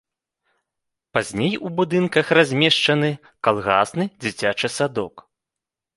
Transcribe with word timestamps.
Пазней 1.17 1.53
у 1.69 1.71
будынках 1.81 2.33
размешчаны 2.39 3.11
калгасны 3.49 4.03
дзіцячы 4.21 4.67
садок. 4.81 5.29